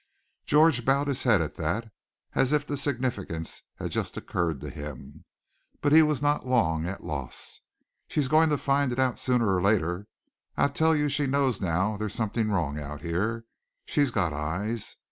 [0.47, 1.91] George bowed his head at that,
[2.33, 5.25] as if the significance had just occurred to him.
[5.79, 7.59] But he was not long at a loss.
[8.07, 10.07] "She's going to find it out sooner or later.
[10.57, 13.45] I tell you she knows now there's something wrong out here.
[13.85, 14.95] She's got eyes.